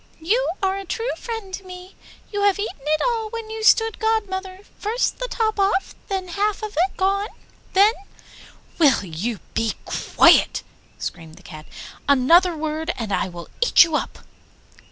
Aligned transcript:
You 0.19 0.49
are 0.63 0.77
a 0.79 0.83
true 0.85 1.13
friend 1.15 1.53
to 1.53 1.63
me! 1.63 1.95
You 2.31 2.41
have 2.41 2.57
eaten 2.57 2.81
it 2.81 3.01
all 3.07 3.29
when 3.29 3.51
you 3.51 3.61
stood 3.63 3.99
godmother; 3.99 4.61
first 4.79 5.19
the 5.19 5.27
top 5.27 5.59
off, 5.59 5.93
then 6.07 6.29
half 6.29 6.63
of 6.63 6.71
it 6.73 6.97
gone, 6.97 7.27
then' 7.73 7.93
'Will 8.79 9.05
you 9.05 9.37
be 9.53 9.75
quiet!' 9.85 10.63
screamed 10.97 11.35
the 11.35 11.43
Cat. 11.43 11.67
'Another 12.09 12.57
word 12.57 12.91
and 12.97 13.13
I 13.13 13.29
will 13.29 13.47
eat 13.61 13.83
you 13.83 13.95
up. 13.95 14.17